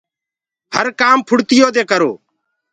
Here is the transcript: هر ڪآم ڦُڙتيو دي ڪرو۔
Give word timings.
هر 0.75 0.87
ڪآم 0.99 1.17
ڦُڙتيو 1.27 1.67
دي 1.75 1.83
ڪرو۔ 1.91 2.11